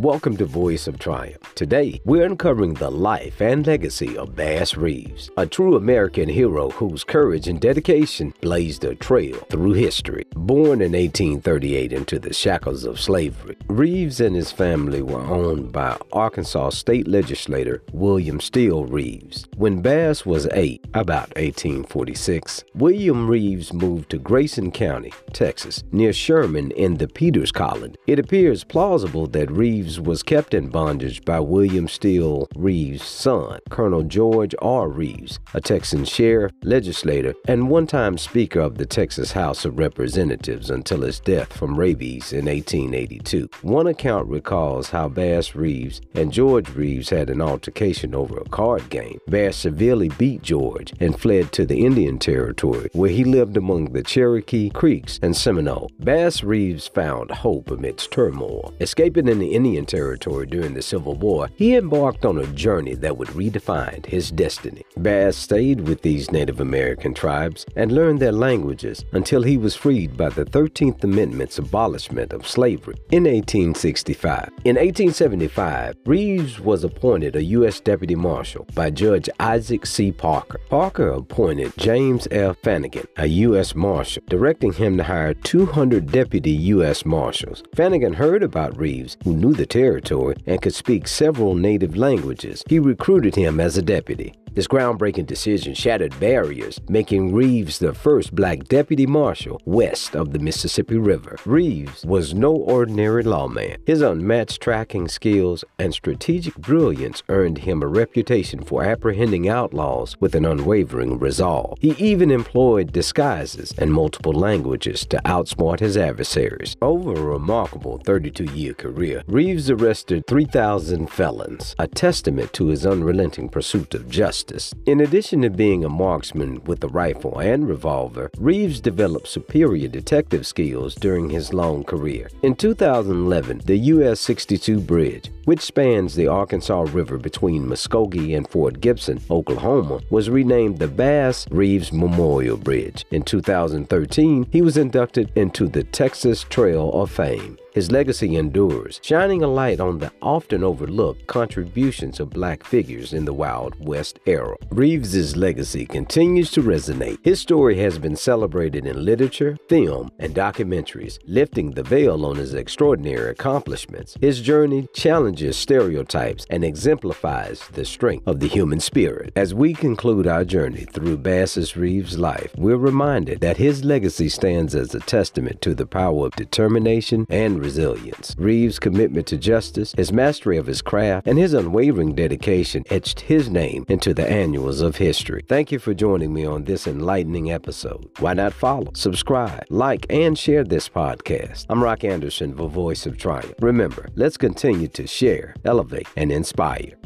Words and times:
Welcome 0.00 0.38
to 0.38 0.46
Voice 0.46 0.86
of 0.86 0.98
Triumph. 0.98 1.54
Today, 1.54 2.00
we're 2.06 2.24
uncovering 2.24 2.72
the 2.72 2.90
life 2.90 3.42
and 3.42 3.66
legacy 3.66 4.16
of 4.16 4.34
Bass 4.34 4.74
Reeves, 4.74 5.28
a 5.36 5.44
true 5.44 5.76
American 5.76 6.26
hero 6.26 6.70
whose 6.70 7.04
courage 7.04 7.48
and 7.48 7.60
dedication 7.60 8.32
blazed 8.40 8.82
a 8.84 8.94
trail 8.94 9.36
through 9.50 9.74
history. 9.74 10.24
Born 10.34 10.80
in 10.80 10.92
1838 10.92 11.92
into 11.92 12.18
the 12.18 12.32
shackles 12.32 12.84
of 12.84 12.98
slavery, 12.98 13.58
Reeves 13.66 14.22
and 14.22 14.34
his 14.34 14.50
family 14.50 15.02
were 15.02 15.20
owned 15.20 15.70
by 15.70 15.98
Arkansas 16.14 16.70
state 16.70 17.06
legislator 17.06 17.82
William 17.92 18.40
Steele 18.40 18.86
Reeves. 18.86 19.48
When 19.58 19.82
Bass 19.82 20.24
was 20.24 20.48
eight, 20.52 20.82
about 20.94 21.28
1846, 21.36 22.64
William 22.74 23.28
Reeves 23.28 23.74
moved 23.74 24.08
to 24.12 24.18
Grayson 24.18 24.70
County, 24.70 25.12
Texas, 25.34 25.84
near 25.92 26.14
Sherman 26.14 26.70
in 26.70 26.96
the 26.96 27.06
Peters 27.06 27.52
Colony. 27.52 27.96
It 28.06 28.18
appears 28.18 28.64
plausible 28.64 29.26
that 29.26 29.50
Reeves 29.50 29.89
was 29.98 30.22
kept 30.22 30.52
in 30.52 30.68
bondage 30.68 31.24
by 31.24 31.40
William 31.40 31.88
Steele 31.88 32.46
Reeves' 32.54 33.04
son, 33.04 33.58
Colonel 33.70 34.02
George 34.02 34.54
R. 34.60 34.88
Reeves, 34.88 35.40
a 35.54 35.60
Texan 35.60 36.04
sheriff, 36.04 36.52
legislator, 36.62 37.34
and 37.48 37.70
one 37.70 37.86
time 37.86 38.18
Speaker 38.18 38.60
of 38.60 38.76
the 38.76 38.86
Texas 38.86 39.32
House 39.32 39.64
of 39.64 39.78
Representatives 39.78 40.70
until 40.70 41.00
his 41.00 41.18
death 41.18 41.52
from 41.52 41.78
rabies 41.78 42.32
in 42.32 42.44
1882. 42.44 43.48
One 43.62 43.86
account 43.86 44.28
recalls 44.28 44.90
how 44.90 45.08
Bass 45.08 45.54
Reeves 45.54 46.00
and 46.14 46.32
George 46.32 46.68
Reeves 46.70 47.08
had 47.08 47.30
an 47.30 47.40
altercation 47.40 48.14
over 48.14 48.38
a 48.38 48.48
card 48.50 48.90
game. 48.90 49.18
Bass 49.28 49.56
severely 49.56 50.10
beat 50.10 50.42
George 50.42 50.92
and 51.00 51.18
fled 51.18 51.52
to 51.52 51.64
the 51.64 51.84
Indian 51.86 52.18
Territory, 52.18 52.90
where 52.92 53.10
he 53.10 53.24
lived 53.24 53.56
among 53.56 53.92
the 53.92 54.02
Cherokee, 54.02 54.68
Creeks, 54.70 55.18
and 55.22 55.34
Seminole. 55.34 55.90
Bass 55.98 56.42
Reeves 56.42 56.86
found 56.86 57.30
hope 57.30 57.70
amidst 57.70 58.10
turmoil. 58.10 58.74
Escaping 58.80 59.28
in 59.28 59.38
the 59.38 59.54
Indian 59.54 59.79
Territory 59.86 60.46
during 60.46 60.74
the 60.74 60.82
Civil 60.82 61.14
War, 61.14 61.48
he 61.56 61.76
embarked 61.76 62.24
on 62.24 62.38
a 62.38 62.46
journey 62.48 62.94
that 62.94 63.16
would 63.16 63.28
redefine 63.28 64.04
his 64.06 64.30
destiny. 64.30 64.82
Bass 65.00 65.36
stayed 65.36 65.80
with 65.80 66.02
these 66.02 66.30
Native 66.30 66.60
American 66.60 67.14
tribes 67.14 67.66
and 67.76 67.92
learned 67.92 68.20
their 68.20 68.32
languages 68.32 69.04
until 69.12 69.42
he 69.42 69.56
was 69.56 69.74
freed 69.76 70.16
by 70.16 70.28
the 70.28 70.44
13th 70.44 71.04
Amendment's 71.04 71.58
abolishment 71.58 72.32
of 72.32 72.46
slavery 72.46 72.96
in 73.10 73.24
1865. 73.24 74.48
In 74.64 74.76
1875, 74.76 75.96
Reeves 76.06 76.60
was 76.60 76.84
appointed 76.84 77.36
a 77.36 77.44
U.S. 77.44 77.80
Deputy 77.80 78.14
Marshal 78.14 78.66
by 78.74 78.90
Judge 78.90 79.28
Isaac 79.38 79.86
C. 79.86 80.12
Parker. 80.12 80.60
Parker 80.68 81.10
appointed 81.10 81.72
James 81.76 82.28
F. 82.30 82.56
Fannigan, 82.62 83.06
a 83.16 83.26
U.S. 83.26 83.74
Marshal, 83.74 84.22
directing 84.28 84.72
him 84.72 84.96
to 84.96 85.04
hire 85.04 85.34
200 85.34 86.10
deputy 86.10 86.50
U.S. 86.50 87.04
Marshals. 87.04 87.62
Fannegan 87.74 88.14
heard 88.14 88.42
about 88.42 88.76
Reeves, 88.76 89.16
who 89.24 89.34
knew 89.36 89.52
the 89.52 89.66
territory 89.70 90.36
and 90.46 90.60
could 90.60 90.74
speak 90.74 91.08
several 91.08 91.54
native 91.54 91.96
languages. 91.96 92.62
He 92.68 92.78
recruited 92.78 93.34
him 93.34 93.58
as 93.60 93.78
a 93.78 93.82
deputy. 93.82 94.34
This 94.52 94.66
groundbreaking 94.66 95.26
decision 95.26 95.74
shattered 95.74 96.18
barriers, 96.18 96.80
making 96.88 97.32
Reeves 97.32 97.78
the 97.78 97.94
first 97.94 98.34
black 98.34 98.64
deputy 98.64 99.06
marshal 99.06 99.62
west 99.64 100.16
of 100.16 100.32
the 100.32 100.40
Mississippi 100.40 100.98
River. 100.98 101.36
Reeves 101.46 102.04
was 102.04 102.34
no 102.34 102.52
ordinary 102.52 103.22
lawman. 103.22 103.76
His 103.86 104.02
unmatched 104.02 104.60
tracking 104.60 105.06
skills 105.06 105.64
and 105.78 105.94
strategic 105.94 106.56
brilliance 106.56 107.22
earned 107.28 107.58
him 107.58 107.80
a 107.80 107.86
reputation 107.86 108.64
for 108.64 108.82
apprehending 108.82 109.48
outlaws 109.48 110.16
with 110.18 110.34
an 110.34 110.44
unwavering 110.44 111.20
resolve. 111.20 111.78
He 111.80 111.92
even 111.92 112.32
employed 112.32 112.90
disguises 112.90 113.72
and 113.78 113.94
multiple 113.94 114.32
languages 114.32 115.06
to 115.06 115.22
outsmart 115.26 115.78
his 115.78 115.96
adversaries. 115.96 116.76
Over 116.82 117.12
a 117.12 117.22
remarkable 117.22 117.98
32 117.98 118.46
year 118.46 118.74
career, 118.74 119.22
Reeves 119.28 119.70
arrested 119.70 120.26
3,000 120.26 121.06
felons, 121.08 121.76
a 121.78 121.86
testament 121.86 122.52
to 122.54 122.66
his 122.66 122.84
unrelenting 122.84 123.48
pursuit 123.48 123.94
of 123.94 124.10
justice 124.10 124.39
justice. 124.40 124.74
In 124.86 125.00
addition 125.00 125.42
to 125.42 125.50
being 125.50 125.84
a 125.84 125.88
marksman 125.88 126.62
with 126.64 126.82
a 126.84 126.88
rifle 126.88 127.38
and 127.38 127.68
revolver, 127.68 128.30
Reeves 128.38 128.80
developed 128.80 129.28
superior 129.28 129.88
detective 129.88 130.46
skills 130.46 130.94
during 130.94 131.28
his 131.28 131.52
long 131.52 131.84
career. 131.84 132.30
In 132.42 132.54
2011, 132.54 133.62
the 133.66 133.76
US 133.76 134.20
62 134.20 134.80
bridge, 134.80 135.30
which 135.44 135.60
spans 135.60 136.14
the 136.14 136.28
Arkansas 136.28 136.86
River 136.92 137.18
between 137.18 137.66
Muskogee 137.66 138.36
and 138.36 138.48
Fort 138.48 138.80
Gibson, 138.80 139.20
Oklahoma, 139.30 140.00
was 140.10 140.30
renamed 140.30 140.78
the 140.78 140.88
Bass 140.88 141.46
Reeves 141.50 141.92
Memorial 141.92 142.56
Bridge. 142.56 143.04
In 143.10 143.22
2013, 143.22 144.46
he 144.50 144.62
was 144.62 144.76
inducted 144.76 145.30
into 145.36 145.68
the 145.68 145.84
Texas 145.84 146.44
Trail 146.44 146.90
of 146.92 147.10
Fame. 147.10 147.58
His 147.72 147.92
legacy 147.92 148.36
endures, 148.36 149.00
shining 149.02 149.42
a 149.42 149.46
light 149.46 149.80
on 149.80 149.98
the 149.98 150.12
often 150.20 150.64
overlooked 150.64 151.26
contributions 151.26 152.18
of 152.18 152.30
black 152.30 152.64
figures 152.64 153.12
in 153.12 153.24
the 153.24 153.32
Wild 153.32 153.74
West 153.78 154.18
era. 154.26 154.56
Reeves's 154.70 155.36
legacy 155.36 155.86
continues 155.86 156.50
to 156.52 156.62
resonate. 156.62 157.18
His 157.22 157.40
story 157.40 157.76
has 157.78 157.98
been 157.98 158.16
celebrated 158.16 158.86
in 158.86 159.04
literature, 159.04 159.56
film, 159.68 160.10
and 160.18 160.34
documentaries, 160.34 161.18
lifting 161.26 161.70
the 161.70 161.82
veil 161.82 162.26
on 162.26 162.36
his 162.36 162.54
extraordinary 162.54 163.30
accomplishments. 163.30 164.16
His 164.20 164.40
journey 164.40 164.88
challenges 164.92 165.56
stereotypes 165.56 166.46
and 166.50 166.64
exemplifies 166.64 167.68
the 167.72 167.84
strength 167.84 168.26
of 168.26 168.40
the 168.40 168.48
human 168.48 168.80
spirit. 168.80 169.32
As 169.36 169.54
we 169.54 169.74
conclude 169.74 170.26
our 170.26 170.44
journey 170.44 170.86
through 170.92 171.18
Bass 171.18 171.76
Reeves' 171.76 172.18
life, 172.18 172.52
we're 172.56 172.76
reminded 172.76 173.40
that 173.40 173.56
his 173.56 173.84
legacy 173.84 174.28
stands 174.28 174.74
as 174.74 174.94
a 174.94 175.00
testament 175.00 175.60
to 175.62 175.74
the 175.74 175.86
power 175.86 176.26
of 176.26 176.36
determination 176.36 177.26
resilience. 177.60 178.34
Reeves' 178.38 178.78
commitment 178.78 179.26
to 179.28 179.36
justice, 179.36 179.92
his 179.96 180.12
mastery 180.12 180.56
of 180.56 180.66
his 180.66 180.82
craft, 180.82 181.26
and 181.26 181.38
his 181.38 181.54
unwavering 181.54 182.14
dedication 182.14 182.84
etched 182.90 183.20
his 183.20 183.48
name 183.48 183.84
into 183.88 184.12
the 184.12 184.28
annals 184.28 184.80
of 184.80 184.96
history. 184.96 185.44
Thank 185.48 185.70
you 185.70 185.78
for 185.78 185.94
joining 185.94 186.32
me 186.34 186.44
on 186.44 186.64
this 186.64 186.86
enlightening 186.86 187.52
episode. 187.52 188.10
Why 188.18 188.34
not 188.34 188.52
follow, 188.52 188.90
subscribe, 188.94 189.64
like, 189.70 190.06
and 190.10 190.38
share 190.38 190.64
this 190.64 190.88
podcast? 190.88 191.66
I'm 191.68 191.82
Rock 191.82 192.04
Anderson, 192.04 192.56
the 192.56 192.66
voice 192.66 193.06
of 193.06 193.18
triumph. 193.18 193.54
Remember, 193.60 194.08
let's 194.16 194.36
continue 194.36 194.88
to 194.88 195.06
share, 195.06 195.54
elevate, 195.64 196.08
and 196.16 196.32
inspire. 196.32 196.99